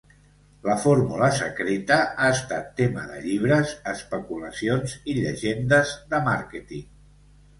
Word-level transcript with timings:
La 0.67 0.75
fórmula 0.83 1.27
secreta 1.39 1.97
ha 2.05 2.29
estat 2.37 2.71
tema 2.79 3.03
de 3.11 3.19
llibres, 3.27 3.75
especulacions 3.93 4.95
i 5.13 5.17
llegendes 5.21 5.93
de 6.15 6.25
màrqueting. 6.31 6.89